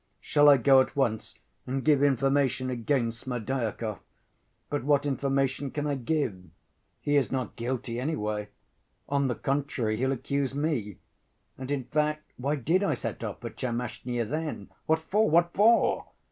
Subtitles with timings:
[0.19, 1.35] "Shall I go at once
[1.67, 3.99] and give information against Smerdyakov?
[4.67, 6.43] But what information can I give?
[7.01, 8.49] He is not guilty, anyway.
[9.07, 10.97] On the contrary, he'll accuse me.
[11.55, 14.71] And in fact, why did I set off for Tchermashnya then?
[14.87, 15.29] What for?
[15.29, 16.07] What for?"